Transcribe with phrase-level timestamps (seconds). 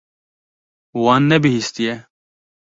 [1.01, 1.93] Wan nebihîstiye.